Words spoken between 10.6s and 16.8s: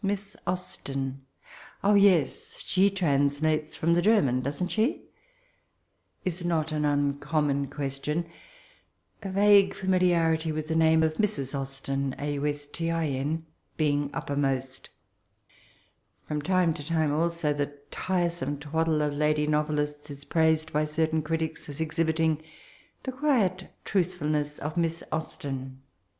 the name of Mrs. Austin being upper most From time